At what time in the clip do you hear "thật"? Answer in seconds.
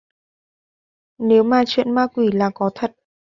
2.75-2.95